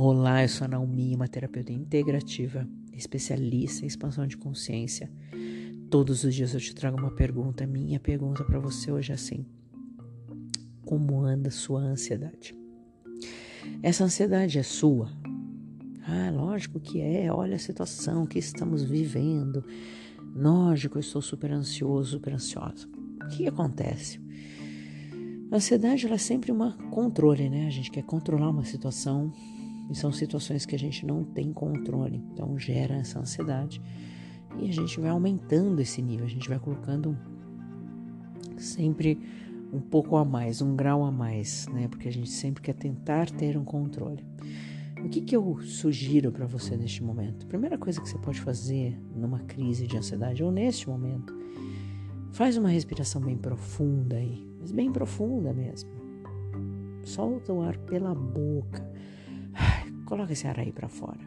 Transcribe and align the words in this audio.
Olá, 0.00 0.44
eu 0.44 0.48
sou 0.48 0.64
a 0.64 0.68
Naomi, 0.68 1.12
uma 1.12 1.26
terapeuta 1.26 1.72
integrativa, 1.72 2.64
especialista 2.92 3.84
em 3.84 3.88
expansão 3.88 4.28
de 4.28 4.36
consciência. 4.36 5.10
Todos 5.90 6.22
os 6.22 6.32
dias 6.32 6.54
eu 6.54 6.60
te 6.60 6.72
trago 6.72 6.96
uma 6.96 7.10
pergunta. 7.10 7.66
Minha 7.66 7.98
pergunta 7.98 8.44
para 8.44 8.60
você 8.60 8.92
hoje 8.92 9.10
é 9.10 9.16
assim: 9.16 9.44
Como 10.84 11.20
anda 11.22 11.50
sua 11.50 11.80
ansiedade? 11.80 12.56
Essa 13.82 14.04
ansiedade 14.04 14.56
é 14.56 14.62
sua? 14.62 15.10
Ah, 16.06 16.30
lógico 16.30 16.78
que 16.78 17.00
é. 17.00 17.32
Olha 17.32 17.56
a 17.56 17.58
situação 17.58 18.24
que 18.24 18.38
estamos 18.38 18.84
vivendo. 18.84 19.64
Lógico, 20.32 20.98
eu 20.98 21.00
estou 21.00 21.20
super 21.20 21.50
ansioso, 21.50 22.12
super 22.12 22.34
ansiosa. 22.34 22.88
O 23.24 23.28
que 23.30 23.48
acontece? 23.48 24.20
A 25.50 25.56
ansiedade 25.56 26.06
ela 26.06 26.14
é 26.14 26.18
sempre 26.18 26.52
um 26.52 26.70
controle, 26.88 27.50
né? 27.50 27.66
A 27.66 27.70
gente 27.70 27.90
quer 27.90 28.04
controlar 28.04 28.48
uma 28.48 28.64
situação 28.64 29.32
e 29.90 29.94
são 29.94 30.12
situações 30.12 30.66
que 30.66 30.74
a 30.74 30.78
gente 30.78 31.06
não 31.06 31.24
tem 31.24 31.52
controle, 31.52 32.22
então 32.32 32.58
gera 32.58 32.96
essa 32.96 33.18
ansiedade 33.18 33.80
e 34.58 34.68
a 34.68 34.72
gente 34.72 34.98
vai 35.00 35.10
aumentando 35.10 35.80
esse 35.80 36.02
nível, 36.02 36.26
a 36.26 36.28
gente 36.28 36.48
vai 36.48 36.58
colocando 36.58 37.16
sempre 38.56 39.18
um 39.72 39.80
pouco 39.80 40.16
a 40.16 40.24
mais, 40.24 40.62
um 40.62 40.74
grau 40.74 41.04
a 41.04 41.12
mais, 41.12 41.66
né? 41.68 41.88
Porque 41.88 42.08
a 42.08 42.12
gente 42.12 42.30
sempre 42.30 42.62
quer 42.62 42.74
tentar 42.74 43.30
ter 43.30 43.56
um 43.56 43.64
controle. 43.64 44.24
O 45.04 45.08
que, 45.08 45.20
que 45.20 45.36
eu 45.36 45.60
sugiro 45.60 46.32
para 46.32 46.46
você 46.46 46.76
neste 46.76 47.04
momento? 47.04 47.46
Primeira 47.46 47.78
coisa 47.78 48.00
que 48.00 48.08
você 48.08 48.18
pode 48.18 48.40
fazer 48.40 48.98
numa 49.14 49.40
crise 49.40 49.86
de 49.86 49.96
ansiedade 49.96 50.42
ou 50.42 50.50
neste 50.50 50.88
momento, 50.88 51.36
faz 52.32 52.56
uma 52.56 52.68
respiração 52.68 53.20
bem 53.20 53.36
profunda 53.36 54.16
aí, 54.16 54.44
mas 54.58 54.72
bem 54.72 54.90
profunda 54.90 55.52
mesmo. 55.52 55.90
Solta 57.04 57.52
o 57.52 57.62
ar 57.62 57.76
pela 57.78 58.14
boca. 58.14 58.90
Coloca 60.08 60.32
esse 60.32 60.46
ar 60.46 60.58
aí 60.58 60.72
para 60.72 60.88
fora. 60.88 61.20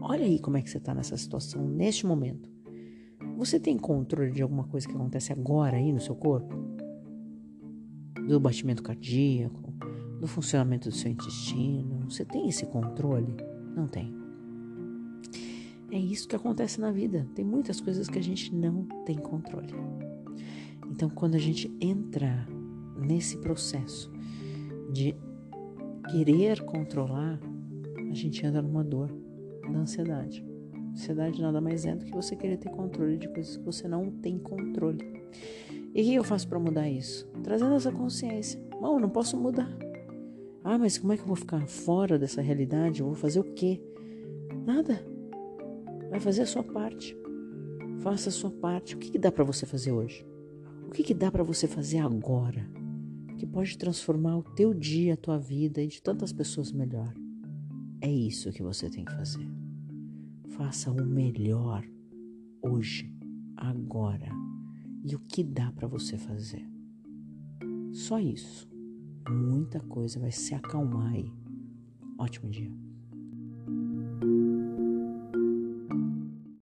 Olha 0.00 0.24
aí 0.24 0.38
como 0.38 0.56
é 0.56 0.62
que 0.62 0.70
você 0.70 0.78
está 0.78 0.94
nessa 0.94 1.16
situação 1.16 1.66
neste 1.66 2.06
momento. 2.06 2.48
Você 3.36 3.58
tem 3.58 3.76
controle 3.76 4.30
de 4.30 4.40
alguma 4.40 4.62
coisa 4.68 4.86
que 4.86 4.94
acontece 4.94 5.32
agora 5.32 5.78
aí 5.78 5.92
no 5.92 6.00
seu 6.00 6.14
corpo? 6.14 6.54
Do 8.28 8.38
batimento 8.38 8.84
cardíaco, 8.84 9.74
do 10.20 10.28
funcionamento 10.28 10.88
do 10.88 10.94
seu 10.94 11.10
intestino? 11.10 12.08
Você 12.08 12.24
tem 12.24 12.48
esse 12.48 12.64
controle? 12.66 13.34
Não 13.74 13.88
tem. 13.88 14.14
É 15.90 15.98
isso 15.98 16.28
que 16.28 16.36
acontece 16.36 16.80
na 16.80 16.92
vida. 16.92 17.26
Tem 17.34 17.44
muitas 17.44 17.80
coisas 17.80 18.08
que 18.08 18.20
a 18.20 18.22
gente 18.22 18.54
não 18.54 18.86
tem 19.04 19.16
controle. 19.16 19.74
Então, 20.88 21.10
quando 21.10 21.34
a 21.34 21.40
gente 21.40 21.68
entra 21.80 22.46
nesse 22.96 23.38
processo 23.38 24.08
de 24.92 25.16
querer 26.10 26.62
controlar, 26.62 27.40
a 28.10 28.14
gente 28.14 28.44
entra 28.44 28.62
numa 28.62 28.84
dor 28.84 29.10
da 29.70 29.78
ansiedade. 29.78 30.44
Ansiedade 30.92 31.40
nada 31.42 31.60
mais 31.60 31.84
é 31.84 31.94
do 31.94 32.04
que 32.04 32.12
você 32.12 32.34
querer 32.34 32.56
ter 32.56 32.70
controle 32.70 33.18
de 33.18 33.28
coisas 33.28 33.56
que 33.56 33.64
você 33.64 33.86
não 33.86 34.10
tem 34.10 34.38
controle. 34.38 34.98
E 35.94 36.00
o 36.00 36.04
que 36.04 36.14
eu 36.14 36.24
faço 36.24 36.48
para 36.48 36.58
mudar 36.58 36.88
isso? 36.88 37.26
Trazendo 37.42 37.74
essa 37.74 37.92
consciência. 37.92 38.60
Não, 38.80 38.98
não 38.98 39.08
posso 39.08 39.36
mudar. 39.36 39.70
Ah, 40.62 40.78
mas 40.78 40.98
como 40.98 41.12
é 41.12 41.16
que 41.16 41.22
eu 41.22 41.26
vou 41.26 41.36
ficar 41.36 41.66
fora 41.66 42.18
dessa 42.18 42.42
realidade? 42.42 43.00
Eu 43.00 43.06
vou 43.06 43.14
fazer 43.14 43.40
o 43.40 43.44
quê? 43.54 43.80
Nada. 44.66 45.00
Vai 46.10 46.20
fazer 46.20 46.42
a 46.42 46.46
sua 46.46 46.62
parte. 46.62 47.16
Faça 48.00 48.28
a 48.28 48.32
sua 48.32 48.50
parte. 48.50 48.94
O 48.94 48.98
que, 48.98 49.10
que 49.10 49.18
dá 49.18 49.30
para 49.30 49.44
você 49.44 49.64
fazer 49.64 49.92
hoje? 49.92 50.26
O 50.86 50.90
que, 50.90 51.02
que 51.02 51.14
dá 51.14 51.30
para 51.30 51.42
você 51.42 51.66
fazer 51.66 51.98
agora? 51.98 52.68
Que 53.36 53.46
pode 53.46 53.76
transformar 53.76 54.38
o 54.38 54.42
teu 54.42 54.72
dia, 54.72 55.14
a 55.14 55.16
tua 55.16 55.38
vida 55.38 55.82
e 55.82 55.86
de 55.86 56.02
tantas 56.02 56.32
pessoas 56.32 56.72
melhor. 56.72 57.12
É 58.00 58.10
isso 58.10 58.52
que 58.52 58.62
você 58.62 58.88
tem 58.90 59.04
que 59.04 59.12
fazer. 59.12 59.48
Faça 60.50 60.90
o 60.90 61.04
melhor 61.04 61.84
hoje, 62.62 63.12
agora. 63.56 64.30
E 65.04 65.14
o 65.14 65.20
que 65.20 65.44
dá 65.44 65.70
para 65.72 65.86
você 65.86 66.16
fazer? 66.16 66.66
Só 67.92 68.18
isso. 68.18 68.68
Muita 69.28 69.80
coisa 69.80 70.18
vai 70.18 70.32
se 70.32 70.54
acalmar 70.54 71.12
aí. 71.12 71.30
Ótimo 72.18 72.50
dia. 72.50 72.70